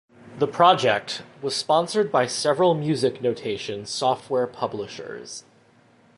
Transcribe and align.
The 0.39 0.47
project 0.47 1.21
was 1.43 1.55
sponsored 1.55 2.11
by 2.11 2.25
several 2.25 2.73
music 2.73 3.21
notation 3.21 3.85
software 3.85 4.47
publishers. 4.47 5.43